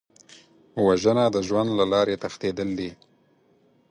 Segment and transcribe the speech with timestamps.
[0.85, 2.89] وژنه د ژوند له لارې تښتېدل دي